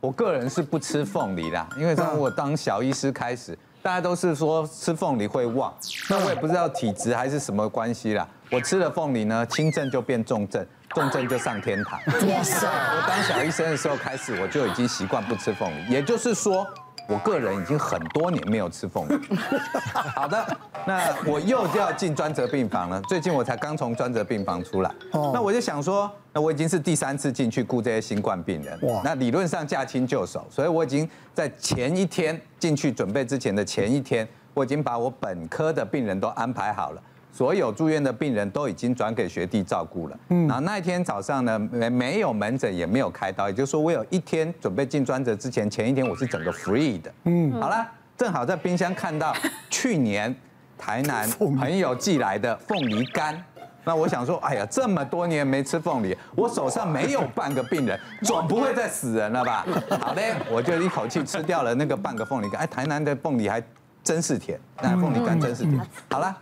[0.00, 5.74] 我个人是不吃凤梨啦，因为从我当小医师开始，大家都是说吃凤梨会旺，
[6.08, 8.24] 那我也不知道体质还是什么关系啦。
[8.48, 11.98] 我吃了凤梨呢，轻症就变重症，重症就上天堂。
[12.28, 12.68] 哇塞！
[12.68, 16.64] 我当小医生的时候开始，我就已经习惯不吃凤梨，也就是说。
[17.08, 19.18] 我个人已经很多年没有吃凤梨。
[20.14, 23.00] 好的，那我又就要进专责病房了。
[23.08, 24.90] 最近我才刚从专责病房出来。
[25.12, 25.30] 哦。
[25.32, 28.78] 那我就想说，那我已经是第三次进去顾这些新冠病人。
[28.82, 29.00] 哇。
[29.02, 37.02] 那理论上驾轻就熟，所以我已经在前一天进去准备之前的前一天，我已经把我本科的病人都安排好了。
[37.30, 40.18] 所有住院的病人都已经转给学弟照顾了。
[40.30, 47.12] 嗯，然后那一天早上呢，没没有门诊，也没有开刀，也就是说，我有一天准备进专责之前，前一天我是整个 free 的。
[47.24, 49.32] 嗯，好了，正好在冰箱看到
[49.70, 50.34] 去年
[50.76, 53.40] 台南朋友寄来的凤梨干，
[53.84, 59.64] 那我想说，哎呀，这么多年没吃凤梨，我手上没有半个病人，总不会再死人了吧？
[60.00, 62.62] 好嘞，我就一口气吃掉了那个半个凤梨干。
[62.62, 63.62] 哎，台南的凤梨还
[64.02, 65.78] 真是甜，那凤梨干真是甜。
[66.10, 66.36] 好了。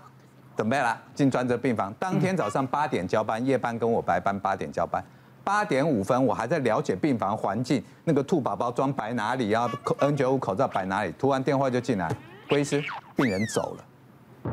[0.57, 1.93] 准备了，进专责病房。
[1.99, 5.05] 当天早上八点交班，夜班跟我白班，八点交班。
[5.45, 11.15] 八点五分，我还在了解病房环境，那个兔宝宝装摆哪里啊？N95 口罩摆哪里？
[11.17, 12.11] 突然电话就进来，
[12.49, 12.83] 郭医师，
[13.15, 14.53] 病人走了。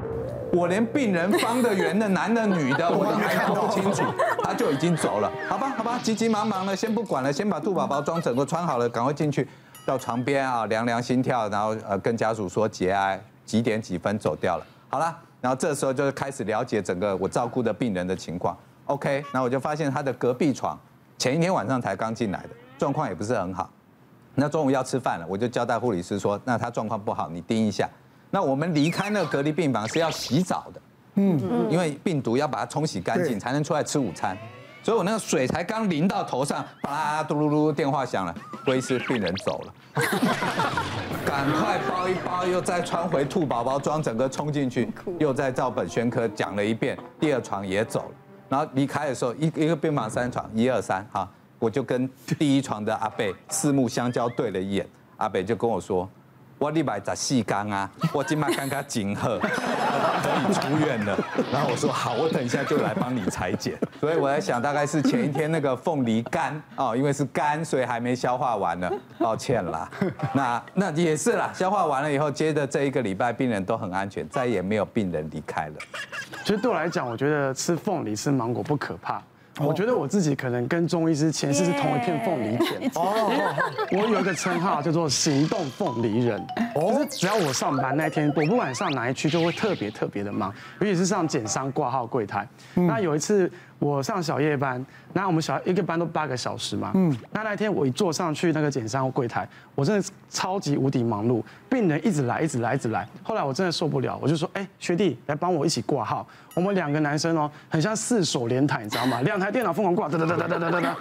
[0.52, 4.04] 我连病人方的圆的男的女的 我都还看不清楚，
[4.44, 5.31] 他就已经走了。
[5.50, 9.48] 好吧，好吧，急急忙忙的，先不管了，先把兔宝宝装整个穿好了，赶快进去，
[9.88, 14.66] 到床边啊，量量心跳，然后呃跟家属说节哀，几点几分走掉了。
[14.90, 15.18] 好了。
[15.44, 18.58] 然后这时候就开始了解整个我照顾的病人的情况。
[18.86, 20.80] OK，那我就发现他的隔壁床
[21.18, 23.70] 前一天晚上才刚进来的，状况也不是很好。
[24.36, 27.90] 那中午要吃饭了，我就交代护理师说，那他状况不好，你盯一下。
[28.32, 30.82] 那我们离开那个隔离病房是要洗澡的，
[31.16, 34.38] 嗯嗯，因为病毒要把它冲洗干净才能出来吃午餐。
[34.82, 38.34] 所以我那个水才刚淋到头上，啪嘟噜噜，电话响了，
[38.64, 39.74] 归是病人走了。
[41.34, 46.95] 赶快包一包，又再穿回兔宝宝装，整个冲进去，又再照本宣科讲了一遍。
[47.19, 48.16] 第二床也走了，
[48.50, 51.28] 然后离开的时候，一一个病房三床，一二三，哈，
[51.58, 54.88] 我就跟第一床的阿贝四目相交对了一眼，
[55.18, 56.08] 阿北就跟我说。
[56.59, 59.40] 我礼拜十四天啊，我今麦刚刚紧贺，
[60.23, 61.17] 可以出院了。
[61.51, 63.78] 然后我说好，我等一下就来帮你裁剪。
[64.00, 69.89] 所以我在想，大概是前一天那个凤梨干哦，因为是干，所以还没消化完呢，抱歉啦。
[70.34, 75.73] 那那也是啦，消化完了以后，接着这一个礼拜病人都很安全，再也没有病人离开了。
[76.44, 79.22] 其实对我来讲，我觉得吃凤梨、吃芒果不可怕。
[79.59, 83.31] 我觉得我自己可能跟中医师前世是同一片凤梨田哦。
[83.91, 86.44] 我有一个称号叫做“行动凤梨人”，
[86.75, 92.47] 就是只要我上班那一天，我不管上哪一区，就会特别特别的忙，尤其是上检伤挂号柜台。
[92.73, 93.51] 那有一次。
[93.79, 96.94] 我上小夜班，那我们小一个班都八个小时嘛。
[96.95, 97.13] 嗯。
[97.34, 99.45] 那那天我一坐上去那个检伤柜台，
[99.75, 103.05] 我真的超级无敌忙碌，病人一直来，一直来，一直来。
[103.22, 109.19] 后来我真的受不了，我就说：“哎，学弟，来帮我一起挂号。”我们两个男生哦，很像四手连台，你知道吗？
[109.23, 110.95] 两台电脑疯狂挂，哒哒哒哒哒哒哒，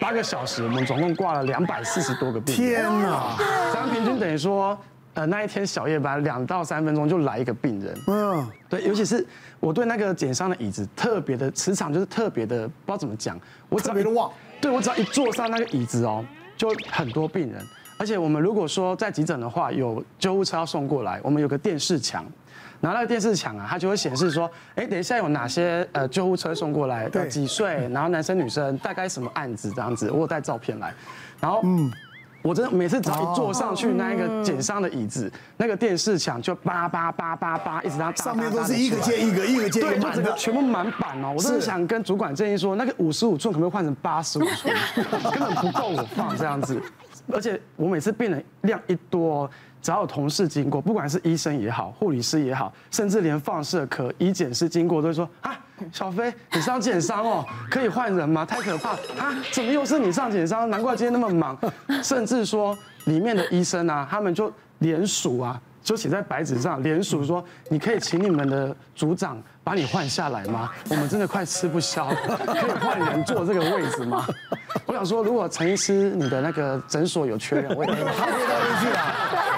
[0.00, 2.64] 八个小时，我们总共挂了两百四十多个病人。
[2.64, 3.36] 天哪！
[3.70, 4.78] 这样平均等于说。
[5.14, 9.26] 呃，那一天小夜班两到三分钟就来一个病人，嗯，对，尤其是
[9.60, 16.24] 我对那个检伤的椅子特别的磁场，就是特别的不知道怎么讲，我特别的旺，对，我只要一坐上那个椅子哦，
[16.56, 17.62] 就很多病人，
[17.98, 22.24] 而且我们如果说在急诊的话，有救护车要送过来，我们有个电视墙，
[22.80, 30.94] 然后那个电视墙啊，它就会显示说，哎，等一下有哪些呃救护车送过来，对，几岁，然后男生女生，大概什么案子这样子，我有带照片来，
[31.38, 31.92] 然后嗯。
[32.42, 41.32] 我真的每次只要一坐上去那一个减伤的椅子，那个电视墙就叭叭叭叭叭一直在上面都是一个接一个，一个接一个，对，就整个全部满版哦。
[41.36, 44.74] 我真的想跟主管建议说，那个五十五寸可不可以换成八十五寸？
[45.30, 46.82] 根本不够我放这样子。
[47.32, 49.48] 而且我每次病人量一多，
[49.80, 55.56] 只要有同事经过，不管是医生也好，护理师也好，甚至连放射科医检师经过，都会说啊。
[55.92, 58.44] 小飞，你上检伤哦，可以换人吗？
[58.44, 59.34] 太可怕啊！
[59.50, 60.68] 怎么又是你上检伤？
[60.68, 61.58] 难怪今天那么忙。
[62.02, 70.70] 甚至说里面的医生啊，他们就联署啊，就写在白纸上联署说，你可以请你们的组长把你换下来吗？
[70.90, 74.26] 我们真的快吃不消了，可以换人坐这个位置吗？
[74.86, 79.14] 我想说，如果陈医师你的那个诊所有缺人，我也可以他可以到那去啊。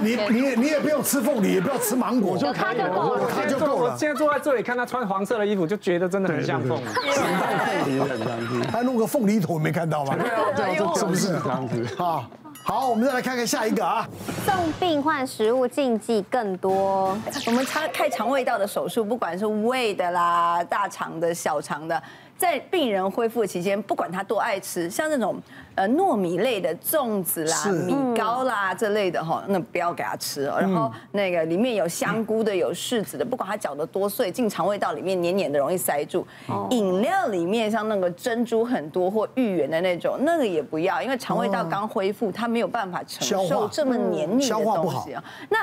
[0.00, 2.90] 你你也你也不用吃凤梨，也不要吃芒果，就可以了。
[2.92, 3.96] 我他就够了。
[3.96, 6.84] 现在坐在这里看他穿黄色的衣服，就觉得真的很像凤梨。
[7.12, 10.16] 行动凤梨人这样子，他弄个凤梨头没看到吗？
[10.54, 11.86] 对，是不是这样子？
[11.96, 12.24] 好，
[12.64, 14.06] 好，我们再来看看下一个啊。
[14.44, 17.16] 送病患食物禁忌更多。
[17.46, 22.02] 我们开开肠胃道的手术，不管是胃的啦、大肠的、小肠的，
[22.36, 25.40] 在病人恢复期间，不管他多爱吃，像那种。
[25.76, 30.56] 呃糯米类的粽子啦、米糕啦这类的哈，那不要给他吃哦。
[30.58, 36.26] 然后那个里面有香菇的、有柿子的，不管它搅得多碎，进肠胃道里面黏黏的，容易塞住。
[36.70, 45.22] 饮料里面像那个珍珠很多或芋圆的那种，那个也不要，因为肠胃道刚恢复，它没有办法承受这么黏腻的东西啊。
[45.48, 45.58] 那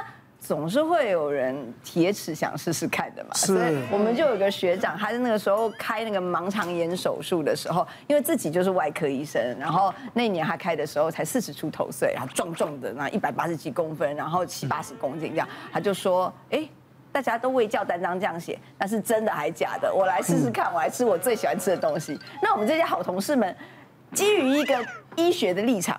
[0.45, 3.45] 总是会有人铁齿想试试看的嘛，是。
[3.55, 16.67] 所以我们就有个学长，他在那个时候开那个盲肠炎手术的时候，因为自己就是外科医生，然后那年他开的时候才四十出头岁，然后壮壮的，那一百八十几公分，然后七八十公斤这样，他就说，哎，
[17.09, 19.93] 大家都未教单张这样写，那是真的还假的？
[19.93, 22.19] 我来试试看，我来吃我最喜欢吃的东西。
[22.41, 23.55] 那我们这些好同事们，
[24.11, 24.85] 基于一个
[25.15, 25.97] 医学的立场。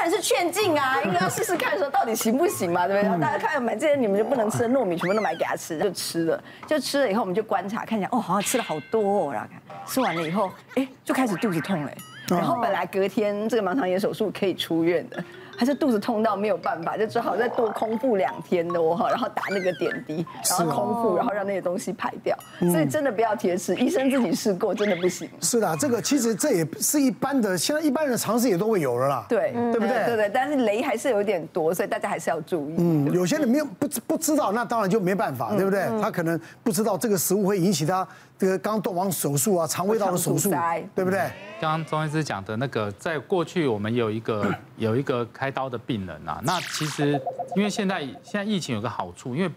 [0.00, 3.06] 当然是劝进啊， 因为要试试看，说到底行不行嘛，对不对？
[3.06, 11.92] 然后大家看买这些你们就不能吃的糯米，全部都买给他吃，就吃了，就吃了以后，我们就观察，看一下哦，好像吃了好多哦，然后看吃完了以后，哎，就开始肚子痛了，
[12.36, 15.22] 然后本来隔天这个盲肠炎手术可以出院的。
[15.58, 22.34] 还是肚子痛到没有办法，就只好再多空腹两天的哦，然后打那个点滴，然后空腹，然后让那些东西排掉。
[22.60, 25.28] 所以真的不要铁齿，医生自己试过，真的不行。
[25.42, 29.26] 是的，这个其实这也是一般的，现在一般人尝试也都会有了啦。
[29.28, 30.06] 对，对不对？
[30.06, 32.76] 对对，但是雷还是有点多，所以大家还是要注意。
[32.78, 35.84] 嗯，有些人没有不不知道，那当然就没办法，对不对？
[36.00, 38.08] 他可能不知道这个食物会引起他。
[38.38, 40.50] 这个刚动完手术啊，肠胃道的手术，
[40.94, 41.20] 对不对？
[41.60, 47.20] 刚刚钟医师讲的那个，在过去我们有一个有一个开刀的病人啊，那其实
[47.56, 49.50] 因为现在现在疫情有个好处，因为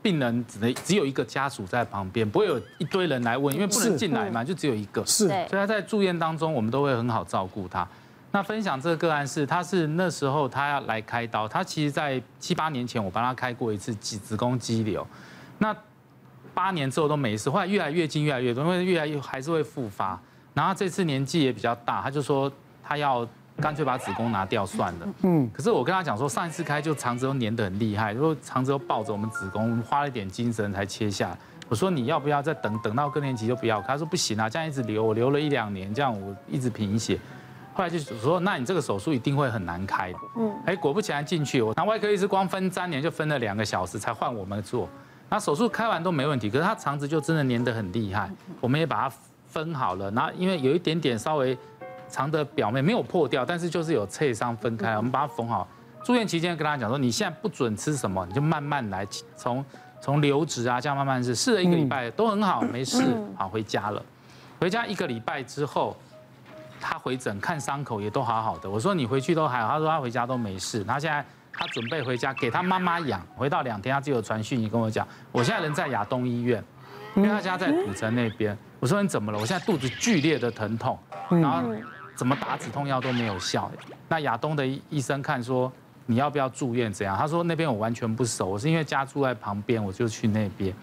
[0.00, 7.86] 病人只能只有一个家属在旁边，不会有一堆人来问，因为不能进来嘛，就只有一个，是，所以他在住院当中，我们都会很好照顾他。
[8.30, 15.06] 那分享这个个案是，他是那时候他要来开刀，他其实在七八年前我帮他开过一次子子宫肌瘤，
[15.58, 15.74] 那。
[16.54, 20.20] 八年之后都没事，后来越来越近，越来越多，因为越来越还是会复发。
[20.54, 22.50] 然后这次年纪也比较大，他就说
[22.82, 23.26] 他要
[23.56, 25.08] 干脆把子宫拿掉算了。
[25.22, 25.50] 嗯。
[25.52, 31.36] 可是我跟他讲说，上一次开就肠子都粘得很厉害，如果肠子都抱着我们子宫，我们花了一点精神才切下。
[31.68, 33.80] 我说你要不要再等等到更年期就不要？
[33.80, 37.18] 他说不行啊，这样一直流，我流了一两年，这样我一直贫血。
[37.72, 40.12] 后来就说，那你这个手术一定会很难开。
[40.36, 40.52] 嗯。
[40.66, 44.86] 哎，果不其然进去，我那外科医师光分三年就分了两个小时才换我们做。
[45.30, 48.30] 那手术开完都没问题，可是他肠子就真的粘得很厉害。
[48.60, 49.16] 我们也把它
[49.52, 51.56] 分好了，然后因为有一点点稍微
[52.08, 55.68] 长的表面没有破掉，但是就是有脆伤分开，我们把它缝好。
[56.02, 59.06] 住院期间跟他讲说，你现在不准吃什么，你就慢慢来，
[59.36, 59.64] 从
[60.00, 63.04] 从流质啊这样慢慢试，试了一个礼拜都很好，没事，
[63.36, 64.02] 好回家了。
[64.58, 65.96] 回家一个礼拜之后，
[66.80, 68.68] 他回诊看伤口也都好好的。
[68.68, 71.24] 我说你回去都还好，他说他回家都没事，他现在。
[71.54, 76.64] 他准备回家给他妈妈养，回到两天，他就有传讯，你跟我讲，我现在人在亚东医院，
[77.14, 78.56] 因为他家在土城那边。
[78.82, 79.38] 我说你怎么了？
[79.38, 80.98] 我现在肚子剧烈的疼痛，
[81.30, 81.62] 然后
[82.16, 83.70] 怎么打止痛药都没有效。
[84.08, 85.72] 那亚东的医生看说，
[86.06, 86.92] 你要不要住院？
[86.92, 87.16] 怎样？
[87.16, 90.74] 他说那边我完全不熟，我是因为家住在旁边，我就去那边。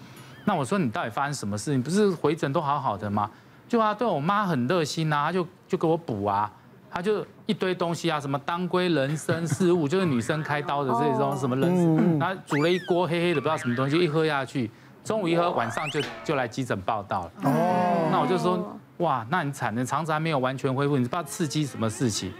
[0.45, 1.75] 那我说你到底发生什么事？
[1.75, 3.29] 你不是回诊都好好的吗？
[3.67, 6.49] 就啊，对我妈很热心啊，她就就给我补啊。
[6.89, 14.71] 她就一堆东西啊，什么当归、人参、四物，就是女生开刀的这种什么人参，他煮了一锅黑黑的不知道什么东西，一喝下去，
[15.03, 17.31] 中午一喝，晚上就就来急诊报道了。
[17.43, 17.88] 哦，
[18.19, 22.31] 那我就说，哇，那你惨了，肠子还没有完全恢复，你不知道刺激什么事情。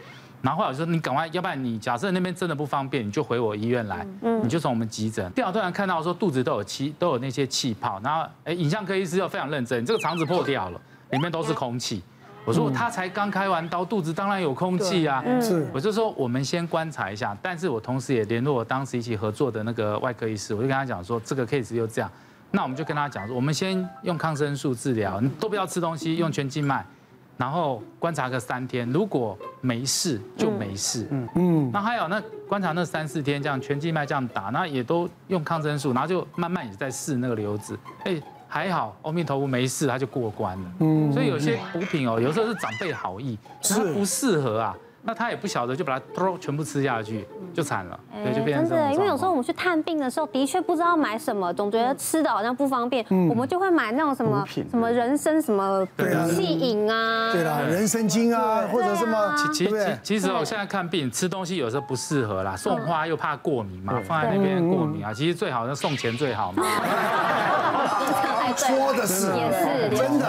[0.42, 4.06] 然后后来我说，你赶快，要不然你假设那边真的不方便，你就回我医院来，
[4.44, 5.30] 你就从我们急诊。
[5.32, 10.82] 电脑突然看到说肚子都有气，都有那些气泡，然后哎，影像科医师又非常认真，你这个肠子破掉了，
[11.12, 12.04] 里面都是空气。
[12.46, 15.24] 我说他才刚开完刀，肚子当然有空气啊。
[15.42, 22.10] 是，我就说我们先观察一下，但是我同时也联络我当时一起合作的那个外科医师，我就跟他讲说这个 case 又这样，
[22.52, 26.86] 那我们就跟他讲说，我们先用抗生素治疗，你都不要吃东西，用全静脉，
[27.38, 31.08] 然后观察个三天，如果没事就没事。
[31.12, 31.72] 嗯嗯。
[31.72, 37.78] 那还有那观察那三四天这样全静脉这样打，那也都用抗生素，然后就慢慢也在试那个瘤子。
[38.06, 38.22] 哎。
[38.52, 40.72] 还好，阿弥陀佛没事，他就过关了。
[40.80, 44.76] 嗯，所以有些补品哦，有时候是长辈好意，是不适合啊。
[45.02, 48.00] 那他也不晓得，就把它都全部吃下去，就惨了。
[48.24, 48.92] 对，就变成真的。
[48.94, 55.88] 因为有时候我们去探病的时候，的确不知道买什么，总觉得吃的好像不方便，我们就会买那种什么什么人参什么
[56.30, 59.36] 气饮啊，对啦，人参精啊，或者什么。
[59.54, 65.14] 其其其实我现在看病吃东西有时候不适合啦，送花又怕过敏嘛，放在那边过敏啊。
[65.14, 66.64] 其实最好是送钱最好嘛。
[68.56, 70.28] 说的是，也是真的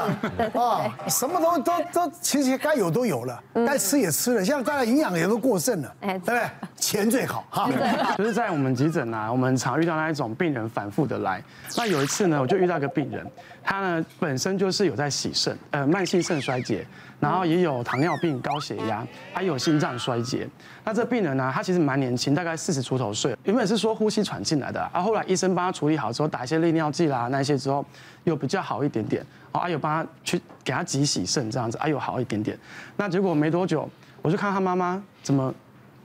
[0.60, 6.42] 啊，什么都都都，其实该有都有了，该吃也吃了，现在大家营养也都过剩了，对不对？
[6.76, 7.70] 钱最好哈。
[8.16, 11.42] 就是在我们急诊啊，我们常遇到那一种病人反复的来。
[11.76, 13.26] 那有一次呢，我就遇到一个病人，
[13.62, 16.86] 他呢本身就是有在洗肾，呃，慢性肾衰竭。
[17.20, 20.48] 然后也有糖尿病、高血压，还有心脏衰竭。
[20.82, 23.36] 那这病人呢，他其实蛮年轻，大概四十出头岁。
[23.44, 27.84] 原本是说呼吸喘进来的，啊，后来医生帮他处理好之后，打一些利尿剂啦，那些之后
[28.24, 29.24] 又比较好一点点。
[29.52, 32.58] 哦，阿友帮他去给他挤洗肾这样子，阿友好一点点。
[32.96, 33.88] 那结果没多久，
[34.22, 35.52] 我就看他妈妈怎么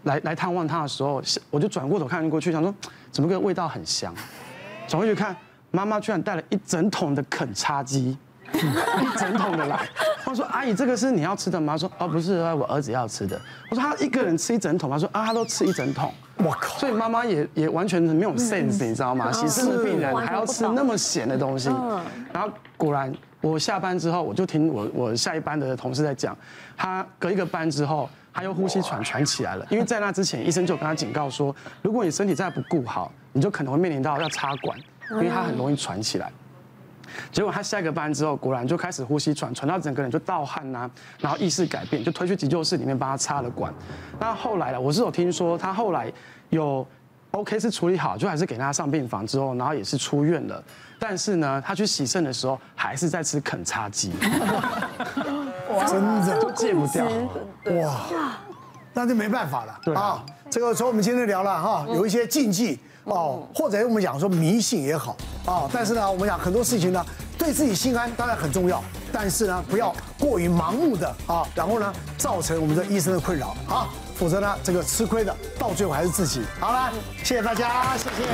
[0.04, 2.74] 来来探望他的时候，我就转过头看过去，想说
[3.12, 4.14] 怎么个味道很香。
[4.88, 5.36] 转过去看，
[5.72, 8.18] 妈妈居然带了一整桶的肯叉鸡。
[8.54, 9.88] 一整桶的来，
[10.25, 11.74] 我说阿姨，这个是你要吃的吗？
[11.74, 13.40] 她说哦，不是，我儿子要吃的。
[13.70, 16.14] 我说他一个人吃一整桶，他说啊，他都吃一整桶。
[16.38, 16.78] 我靠！
[16.78, 19.32] 所以妈妈也也完全没有 sense，你知道吗？
[19.32, 21.70] 洗肾的病人还要吃那么咸的东西。
[22.32, 26.38] 然后果然，我下班之后，我就听我我下一班的同事在讲，
[26.75, 29.66] 他隔一个班之后，他又呼吸喘喘起来了。
[29.70, 34.78] 因为在那之前，医生就跟他警告说，如果你身体再不顾好，你就可能会面临到要插管，
[35.12, 36.32] 因为他很容易喘起来。
[37.31, 43.74] 结果他下一个班之后，果然就开始呼吸喘，喘到整个人就盗汗呐，然后意识改变，就推去急救室里面帮他插了管。
[44.19, 46.12] 那后来呢，我是有听说他后来
[46.50, 46.86] 有
[47.31, 50.63] OK 是处理好，就还是给他上病房之后，然后也是出院了。
[50.98, 54.13] 但是呢，他去洗肾的时候还是在吃肯叉鸡，
[55.88, 57.05] 真的都戒不掉。
[57.81, 58.07] 哇，
[58.93, 59.79] 那就没办法了。
[59.84, 62.79] 对啊，这个从我们今天聊了哈，有一些禁忌。
[63.06, 67.06] 哦，或者我们讲说迷信也好啊，但是呢，我们讲很多事情呢，
[67.38, 76.42] 对自己心安当然很重要，但是呢，不要过于盲目的啊，然后呢，造成我们的医生的困扰啊，否则呢，这个吃亏的到最后还是自己。
[76.60, 76.92] 好了，
[77.24, 78.26] 谢谢大家，谢谢。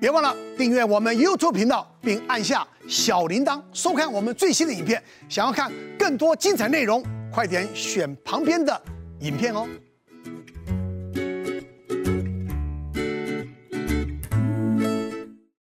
[0.00, 5.02] 别忘了订阅我们 YouTube 频道，并按下小铃铛，收看我们最新的影片。
[5.28, 7.02] 想要看更多精彩内容，
[7.32, 8.80] 快点选旁边的
[9.20, 9.66] 影片哦。